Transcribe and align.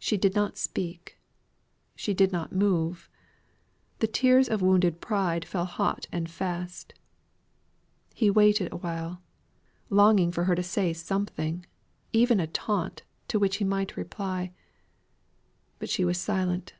She 0.00 0.16
did 0.16 0.34
not 0.34 0.58
speak; 0.58 1.20
she 1.94 2.12
did 2.14 2.32
not 2.32 2.50
move. 2.50 3.08
The 4.00 4.08
tears 4.08 4.48
of 4.48 4.60
wounded 4.60 5.00
pride 5.00 5.44
fell 5.44 5.66
hot 5.66 6.08
and 6.10 6.28
fast. 6.28 6.94
He 8.12 8.28
waited 8.28 8.72
awhile, 8.72 9.22
longing 9.88 10.32
for 10.32 10.46
her 10.46 10.56
to 10.56 10.64
say 10.64 10.92
something, 10.92 11.64
even 12.12 12.40
a 12.40 12.48
taunt, 12.48 13.04
to 13.28 13.38
which 13.38 13.58
he 13.58 13.64
might 13.64 13.96
reply. 13.96 14.52
But 15.78 15.90
she 15.90 16.04
was 16.04 16.18
silent. 16.18 16.74